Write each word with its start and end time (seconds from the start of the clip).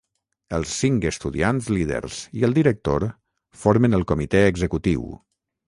Els 0.57 0.69
cinc 0.83 1.05
estudiants 1.09 1.67
líders 1.75 2.23
i 2.39 2.47
el 2.49 2.57
director 2.61 3.07
formen 3.67 4.01
el 4.01 4.09
comitè 4.15 4.45
executiu. 4.55 5.09